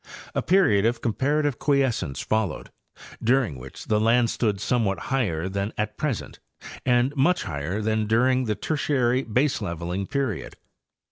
[0.33, 2.71] A period of comparative quiescence followed,
[3.23, 6.39] during which the land stood somewhat higher than at present
[6.87, 10.55] and much higher than during the Tertiary baseleveling period.